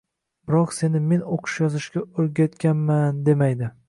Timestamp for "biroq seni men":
0.51-1.21